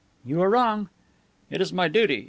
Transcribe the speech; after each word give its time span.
"You 0.25 0.41
are 0.41 0.49
wrong." 0.49 0.89
"It 1.51 1.61
is 1.61 1.71
my 1.71 1.87
duty. 1.87 2.19